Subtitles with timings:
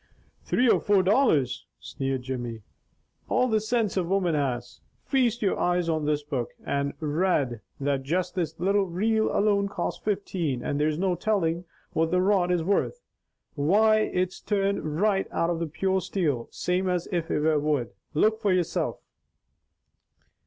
[0.43, 2.63] "Three or four dollars," sneered Jimmy.
[3.29, 4.81] "All the sinse a woman has!
[5.05, 10.03] Feast your eyes on this book and rade that just this little reel alone cost
[10.03, 12.99] fifteen, and there's no telling what the rod is worth.
[13.53, 17.91] Why it's turned right out of pure steel, same as if it were wood.
[18.15, 18.97] Look for yoursilf."